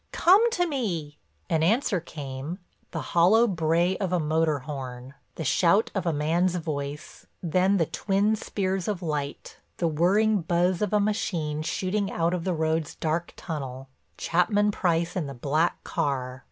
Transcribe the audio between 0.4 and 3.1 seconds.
to me!" An answer came, the